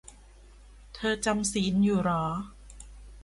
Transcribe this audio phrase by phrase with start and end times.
[0.95, 2.23] เธอจำศีลอยู่เหรอ?